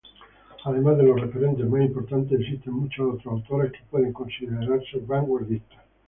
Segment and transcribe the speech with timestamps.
[0.65, 5.77] Además de los referentes más importantes, existen muchos otros autores que pueden considerarse vanguardistas.